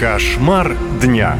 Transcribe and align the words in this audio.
Кошмар 0.00 0.78
дня. 1.02 1.36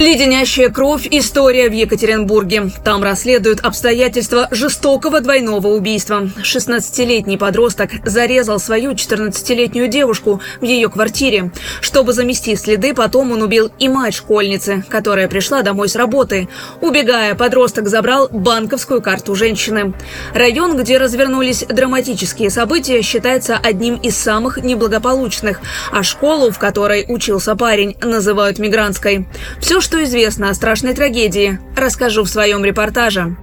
Леденящая 0.00 0.70
кровь– 0.70 1.06
история 1.10 1.68
в 1.68 1.74
Екатеринбурге. 1.74 2.70
Там 2.82 3.02
расследуют 3.02 3.60
обстоятельства 3.60 4.48
жестокого 4.50 5.20
двойного 5.20 5.66
убийства. 5.68 6.30
16-летний 6.42 7.36
подросток 7.36 7.90
зарезал 8.02 8.58
свою 8.58 8.92
14-летнюю 8.92 9.88
девушку 9.88 10.40
в 10.58 10.64
ее 10.64 10.88
квартире. 10.88 11.52
Чтобы 11.82 12.14
замести 12.14 12.56
следы, 12.56 12.94
потом 12.94 13.32
он 13.32 13.42
убил 13.42 13.70
и 13.78 13.90
мать 13.90 14.14
школьницы, 14.14 14.82
которая 14.88 15.28
пришла 15.28 15.60
домой 15.60 15.90
с 15.90 15.96
работы. 15.96 16.48
Убегая, 16.80 17.34
подросток 17.34 17.86
забрал 17.86 18.30
банковскую 18.32 19.02
карту 19.02 19.34
женщины. 19.34 19.92
Район, 20.32 20.78
где 20.78 20.96
развернулись 20.96 21.66
драматические 21.68 22.48
события, 22.48 23.02
считается 23.02 23.58
одним 23.62 23.96
из 23.96 24.16
самых 24.16 24.62
неблагополучных, 24.62 25.60
а 25.92 26.02
школу, 26.02 26.50
в 26.50 26.58
которой 26.58 27.04
учился 27.06 27.54
парень, 27.54 27.98
называют 28.00 28.58
мигрантской. 28.58 29.28
Все, 29.60 29.82
что 29.82 29.89
известно 30.02 30.50
о 30.50 30.54
страшной 30.54 30.94
трагедии, 30.94 31.58
расскажу 31.76 32.24
в 32.24 32.28
своем 32.28 32.64
репортаже. 32.64 33.36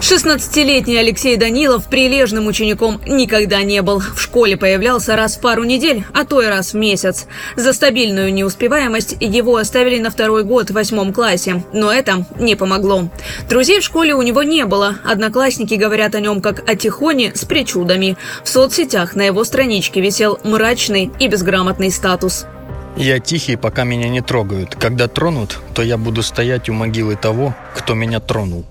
16-летний 0.00 0.98
Алексей 0.98 1.36
Данилов 1.36 1.88
прилежным 1.88 2.46
учеником 2.46 3.00
никогда 3.06 3.62
не 3.62 3.80
был. 3.80 4.00
В 4.00 4.20
школе 4.20 4.56
появлялся 4.56 5.16
раз 5.16 5.36
в 5.36 5.40
пару 5.40 5.64
недель, 5.64 6.04
а 6.12 6.24
то 6.26 6.42
и 6.42 6.46
раз 6.46 6.72
в 6.72 6.76
месяц. 6.76 7.26
За 7.56 7.72
стабильную 7.72 8.32
неуспеваемость 8.34 9.16
его 9.20 9.56
оставили 9.56 9.98
на 9.98 10.10
второй 10.10 10.44
год 10.44 10.68
в 10.68 10.74
восьмом 10.74 11.12
классе, 11.12 11.64
но 11.72 11.90
это 11.90 12.26
не 12.38 12.54
помогло. 12.54 13.08
Друзей 13.48 13.80
в 13.80 13.84
школе 13.84 14.14
у 14.14 14.20
него 14.20 14.42
не 14.42 14.66
было. 14.66 14.96
Одноклассники 15.04 15.74
говорят 15.74 16.14
о 16.14 16.20
нем 16.20 16.42
как 16.42 16.68
о 16.68 16.74
тихоне 16.74 17.32
с 17.34 17.46
причудами. 17.46 18.18
В 18.42 18.48
соцсетях 18.50 19.14
на 19.14 19.22
его 19.22 19.42
страничке 19.42 20.02
висел 20.02 20.38
мрачный 20.44 21.10
и 21.18 21.28
безграмотный 21.28 21.90
статус. 21.90 22.44
Я 22.96 23.18
тихий, 23.18 23.56
пока 23.56 23.84
меня 23.84 24.08
не 24.08 24.20
трогают. 24.20 24.76
Когда 24.76 25.08
тронут, 25.08 25.60
то 25.74 25.82
я 25.82 25.98
буду 25.98 26.22
стоять 26.22 26.68
у 26.68 26.72
могилы 26.72 27.16
того, 27.16 27.54
кто 27.74 27.94
меня 27.94 28.20
тронул. 28.20 28.64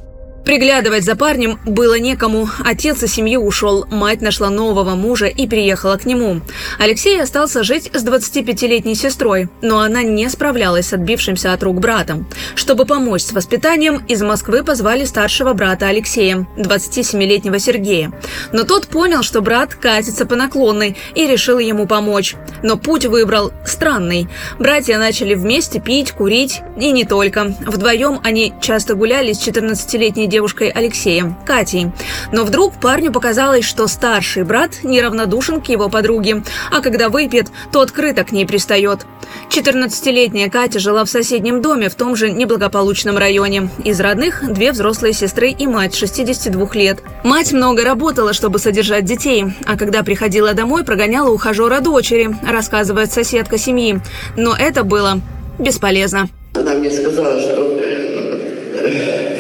Приглядывать 0.45 1.05
за 1.05 1.15
парнем 1.15 1.57
было 1.65 1.97
некому. 1.97 2.49
Отец 2.65 3.01
из 3.01 3.13
семьи 3.13 3.37
ушел, 3.37 3.85
мать 3.89 4.21
нашла 4.21 4.49
нового 4.49 4.95
мужа 4.95 5.27
и 5.27 5.47
приехала 5.47 5.95
к 5.95 6.05
нему. 6.05 6.41
Алексей 6.79 7.21
остался 7.21 7.63
жить 7.63 7.89
с 7.93 8.05
25-летней 8.05 8.95
сестрой, 8.95 9.47
но 9.61 9.79
она 9.79 10.03
не 10.03 10.27
справлялась 10.29 10.87
с 10.87 10.93
отбившимся 10.93 11.53
от 11.53 11.63
рук 11.63 11.79
братом. 11.79 12.27
Чтобы 12.55 12.85
помочь 12.85 13.21
с 13.21 13.31
воспитанием, 13.31 14.03
из 14.07 14.21
Москвы 14.21 14.63
позвали 14.63 15.05
старшего 15.05 15.53
брата 15.53 15.87
Алексея, 15.87 16.45
27-летнего 16.57 17.57
Сергея. 17.57 18.11
Но 18.51 18.63
тот 18.63 18.87
понял, 18.87 19.23
что 19.23 19.41
брат 19.41 19.75
катится 19.75 20.25
по 20.25 20.35
наклонной 20.35 20.97
и 21.15 21.25
решил 21.25 21.57
ему 21.59 21.87
помочь. 21.87 22.35
Но 22.63 22.75
путь 22.75 23.05
выбрал 23.05 23.53
странный. 23.65 24.27
Братья 24.59 24.97
начали 24.97 25.35
вместе 25.35 25.79
пить, 25.79 26.11
курить 26.11 26.61
и 26.77 26.91
не 26.91 27.05
только. 27.05 27.55
Вдвоем 27.65 28.19
они 28.23 28.53
часто 28.61 28.95
гуляли 28.95 29.31
с 29.31 29.47
14-летней 29.47 30.27
девушкой 30.33 30.69
Алексеем, 30.69 31.35
Катей. 31.45 31.91
Но 32.31 32.43
вдруг 32.43 32.73
парню 32.73 33.11
показалось, 33.11 33.65
что 33.65 33.87
старший 33.87 34.43
брат 34.43 34.83
неравнодушен 34.83 35.61
к 35.61 35.67
его 35.69 35.89
подруге, 35.89 36.43
а 36.71 36.81
когда 36.81 37.09
выпьет, 37.09 37.49
то 37.71 37.81
открыто 37.81 38.23
к 38.23 38.31
ней 38.31 38.47
пристает. 38.47 39.05
14-летняя 39.49 40.49
Катя 40.49 40.79
жила 40.79 41.05
в 41.05 41.09
соседнем 41.09 41.61
доме 41.61 41.87
в 41.89 41.93
том 41.93 42.15
же 42.15 42.31
неблагополучном 42.31 43.15
районе. 43.15 43.69
Из 43.83 43.99
родных– 43.99 44.43
две 44.51 44.71
взрослые 44.71 45.13
сестры 45.13 45.51
и 45.51 45.67
мать 45.67 45.93
62 45.93 46.67
лет. 46.73 47.03
Мать 47.23 47.53
много 47.53 47.83
работала, 47.83 48.33
чтобы 48.33 48.57
содержать 48.57 49.05
детей, 49.05 49.45
а 49.67 49.77
когда 49.77 50.01
приходила 50.01 50.53
домой, 50.53 50.83
прогоняла 50.83 51.29
ухажера 51.29 51.79
дочери, 51.79 52.35
рассказывает 52.43 53.11
соседка 53.11 53.59
семьи. 53.59 53.99
Но 54.35 54.55
это 54.57 54.83
было 54.83 55.21
бесполезно. 55.59 56.27
Она 56.55 56.73
мне 56.73 56.89
сказала, 56.89 57.39
что 57.39 57.79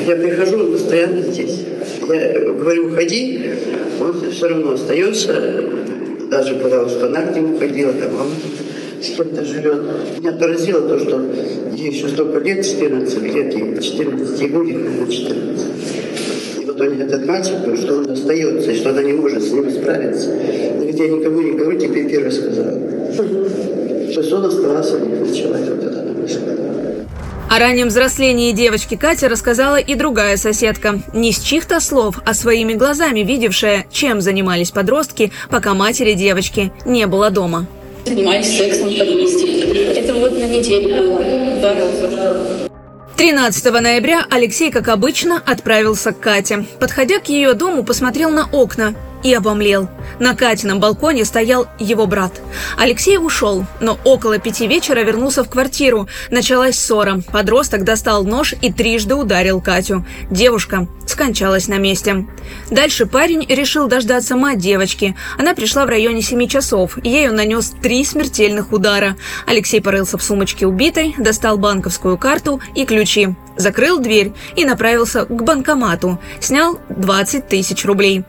я 0.07 0.15
прихожу, 0.15 0.59
он 0.59 0.71
постоянно 0.71 1.21
здесь. 1.21 1.59
Я 2.07 2.39
говорю, 2.51 2.87
уходи, 2.87 3.51
он 3.99 4.31
все 4.31 4.47
равно 4.47 4.73
остается. 4.73 5.63
Даже 6.29 6.57
что 6.57 7.05
она 7.07 7.21
к 7.21 7.35
нему 7.35 7.57
ходила, 7.57 7.93
там 7.93 8.15
он 8.15 8.27
с 9.01 9.15
кем-то 9.15 9.45
живет. 9.45 9.81
Меня 10.19 10.31
поразило 10.33 10.81
то, 10.81 10.99
что 10.99 11.21
ей 11.75 11.91
еще 11.91 12.07
столько 12.07 12.39
лет, 12.39 12.65
14 12.65 13.21
лет, 13.21 13.53
ей 13.53 13.79
14 13.79 14.51
будет, 14.51 14.83
наверное, 14.83 15.07
14. 15.07 15.67
И 16.61 16.65
вот 16.65 16.81
он, 16.81 17.01
этот 17.01 17.25
мальчик, 17.25 17.55
что 17.77 17.97
он 17.97 18.09
остается, 18.09 18.71
и 18.71 18.75
что 18.75 18.89
она 18.89 19.03
не 19.03 19.13
может 19.13 19.43
с 19.43 19.51
ним 19.51 19.69
справиться. 19.69 20.29
Но 20.77 20.85
ведь 20.85 20.99
я 20.99 21.07
никому 21.07 21.41
не 21.41 21.51
говорю, 21.51 21.79
теперь 21.79 22.09
первый 22.09 22.31
сказал. 22.31 22.79
Что 24.11 24.37
он 24.37 24.45
оставался, 24.45 24.99
не 24.99 25.15
начала, 25.15 25.57
вот 25.57 26.29
сказала. 26.29 26.63
О 27.53 27.59
раннем 27.59 27.89
взрослении 27.89 28.51
девочки 28.51 28.95
Катя 28.95 29.29
рассказала 29.29 29.75
и 29.75 29.93
другая 29.93 30.37
соседка. 30.37 31.03
Не 31.13 31.31
с 31.31 31.39
чьих-то 31.39 31.79
слов, 31.81 32.19
а 32.25 32.33
своими 32.33 32.73
глазами 32.73 33.19
видевшая, 33.19 33.85
чем 33.91 34.21
занимались 34.21 34.71
подростки, 34.71 35.31
пока 35.51 35.75
матери 35.75 36.13
девочки 36.13 36.73
не 36.83 37.05
было 37.05 37.29
дома. 37.29 37.67
Занимались 38.07 38.57
сексом 38.57 38.89
под 38.89 39.07
Это 39.07 40.13
вот 40.15 40.31
на 40.31 40.47
неделю 40.47 40.97
было. 40.97 41.59
Два 41.59 41.73
раза. 41.75 42.69
13 43.17 43.71
ноября 43.71 44.25
Алексей, 44.31 44.71
как 44.71 44.87
обычно, 44.87 45.39
отправился 45.45 46.11
к 46.11 46.19
Кате. 46.19 46.65
Подходя 46.79 47.19
к 47.19 47.29
ее 47.29 47.53
дому, 47.53 47.83
посмотрел 47.83 48.31
на 48.31 48.49
окна 48.51 48.95
и 49.23 49.33
обомлел. 49.33 49.89
На 50.19 50.35
Катином 50.35 50.79
балконе 50.79 51.25
стоял 51.25 51.67
его 51.79 52.05
брат. 52.05 52.41
Алексей 52.77 53.17
ушел, 53.17 53.65
но 53.79 53.97
около 54.03 54.37
пяти 54.37 54.67
вечера 54.67 54.99
вернулся 54.99 55.43
в 55.43 55.49
квартиру. 55.49 56.07
Началась 56.29 56.77
ссора. 56.77 57.21
Подросток 57.31 57.83
достал 57.83 58.23
нож 58.23 58.53
и 58.61 58.71
трижды 58.71 59.15
ударил 59.15 59.61
Катю. 59.61 60.05
Девушка 60.29 60.87
скончалась 61.07 61.67
на 61.67 61.77
месте. 61.77 62.25
Дальше 62.69 63.05
парень 63.05 63.45
решил 63.47 63.87
дождаться 63.87 64.35
мать 64.35 64.59
девочки. 64.59 65.15
Она 65.37 65.53
пришла 65.53 65.85
в 65.85 65.89
районе 65.89 66.21
7 66.21 66.47
часов. 66.47 66.97
Ей 67.03 67.29
он 67.29 67.35
нанес 67.35 67.73
три 67.81 68.03
смертельных 68.03 68.71
удара. 68.71 69.15
Алексей 69.47 69.81
порылся 69.81 70.17
в 70.17 70.23
сумочке 70.23 70.65
убитой, 70.67 71.15
достал 71.17 71.57
банковскую 71.57 72.17
карту 72.17 72.61
и 72.75 72.85
ключи 72.85 73.35
закрыл 73.55 73.99
дверь 73.99 74.33
и 74.55 74.65
направился 74.65 75.25
к 75.25 75.43
банкомату. 75.43 76.19
Снял 76.39 76.79
20 76.89 77.47
тысяч 77.47 77.85
рублей. 77.85 78.23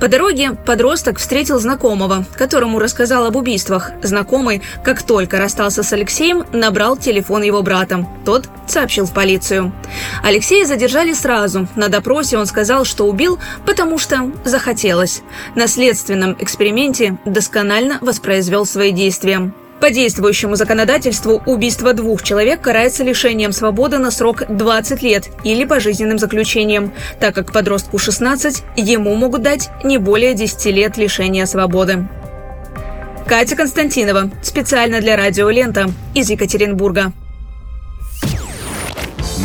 По 0.00 0.08
дороге 0.08 0.39
подросток 0.48 1.18
встретил 1.18 1.58
знакомого, 1.58 2.24
которому 2.36 2.78
рассказал 2.78 3.26
об 3.26 3.36
убийствах. 3.36 3.92
Знакомый, 4.02 4.62
как 4.82 5.02
только 5.02 5.38
расстался 5.38 5.82
с 5.82 5.92
Алексеем, 5.92 6.44
набрал 6.52 6.96
телефон 6.96 7.42
его 7.42 7.62
брата. 7.62 8.06
Тот 8.24 8.48
сообщил 8.66 9.06
в 9.06 9.12
полицию. 9.12 9.72
Алексея 10.22 10.66
задержали 10.66 11.12
сразу. 11.12 11.68
На 11.76 11.88
допросе 11.88 12.38
он 12.38 12.46
сказал, 12.46 12.84
что 12.84 13.06
убил, 13.06 13.38
потому 13.66 13.98
что 13.98 14.30
захотелось. 14.44 15.22
На 15.54 15.66
следственном 15.66 16.36
эксперименте 16.38 17.18
досконально 17.24 17.98
воспроизвел 18.00 18.66
свои 18.66 18.92
действия. 18.92 19.52
По 19.80 19.90
действующему 19.90 20.56
законодательству 20.56 21.42
убийство 21.46 21.94
двух 21.94 22.22
человек 22.22 22.60
карается 22.60 23.02
лишением 23.02 23.52
свободы 23.52 23.96
на 23.98 24.10
срок 24.10 24.42
20 24.48 25.02
лет 25.02 25.28
или 25.42 25.64
пожизненным 25.64 26.18
заключением, 26.18 26.92
так 27.18 27.34
как 27.34 27.52
подростку 27.52 27.96
16 27.96 28.62
ему 28.76 29.14
могут 29.14 29.42
дать 29.42 29.70
не 29.82 29.96
более 29.96 30.34
10 30.34 30.66
лет 30.66 30.98
лишения 30.98 31.46
свободы. 31.46 32.06
Катя 33.26 33.56
Константинова. 33.56 34.30
Специально 34.42 35.00
для 35.00 35.16
радио 35.16 35.48
«Лента» 35.48 35.90
из 36.14 36.28
Екатеринбурга. 36.28 37.12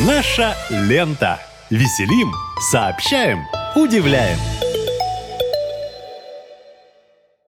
Наша 0.06 0.56
лента. 0.70 1.40
Веселим, 1.70 2.32
сообщаем, 2.72 3.40
удивляем. 3.76 4.38